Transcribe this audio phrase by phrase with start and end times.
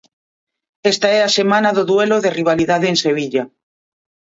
[0.91, 3.43] Esta é a semana do duelo de rivalidade en Sevilla.